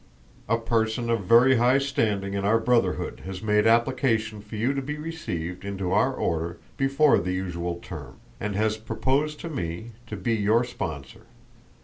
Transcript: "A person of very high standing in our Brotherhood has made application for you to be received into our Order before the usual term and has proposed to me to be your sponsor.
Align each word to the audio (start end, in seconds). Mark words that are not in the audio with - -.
"A 0.49 0.57
person 0.57 1.11
of 1.11 1.25
very 1.25 1.57
high 1.57 1.77
standing 1.77 2.33
in 2.33 2.43
our 2.43 2.57
Brotherhood 2.57 3.21
has 3.27 3.43
made 3.43 3.67
application 3.67 4.41
for 4.41 4.55
you 4.55 4.73
to 4.73 4.81
be 4.81 4.97
received 4.97 5.63
into 5.63 5.91
our 5.91 6.11
Order 6.11 6.57
before 6.75 7.19
the 7.19 7.33
usual 7.33 7.75
term 7.75 8.15
and 8.39 8.55
has 8.55 8.77
proposed 8.77 9.39
to 9.41 9.47
me 9.49 9.91
to 10.07 10.15
be 10.17 10.33
your 10.33 10.63
sponsor. 10.63 11.27